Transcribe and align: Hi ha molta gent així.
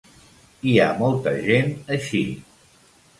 Hi 0.69 0.71
ha 0.79 0.87
molta 1.01 1.33
gent 1.49 1.69
així. 1.99 2.23